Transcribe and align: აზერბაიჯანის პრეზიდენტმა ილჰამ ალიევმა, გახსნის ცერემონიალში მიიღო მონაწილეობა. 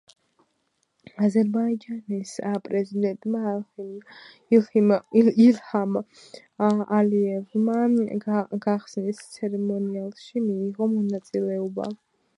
აზერბაიჯანის 1.25 2.31
პრეზიდენტმა 2.67 3.51
ილჰამ 5.17 5.99
ალიევმა, 7.01 7.77
გახსნის 8.67 9.25
ცერემონიალში 9.37 10.43
მიიღო 10.51 10.89
მონაწილეობა. 10.97 11.91